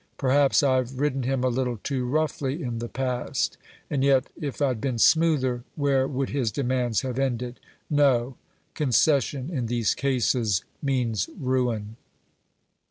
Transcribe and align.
Perhaps 0.17 0.63
I've 0.63 0.99
ridden 0.99 1.21
him 1.21 1.43
a 1.43 1.47
little 1.49 1.77
too 1.77 2.07
roughly 2.07 2.63
in 2.63 2.79
the 2.79 2.87
past. 2.89 3.59
And 3.87 4.03
yet 4.03 4.29
if 4.35 4.59
I'd 4.59 4.81
been 4.81 4.97
smoother, 4.97 5.63
where 5.75 6.07
would 6.07 6.29
his 6.31 6.51
demands 6.51 7.01
have 7.01 7.19
ended? 7.19 7.59
No; 7.87 8.35
concession 8.73 9.51
in 9.51 9.67
these 9.67 9.93
cases 9.93 10.63
means 10.81 11.29
ruin." 11.39 11.97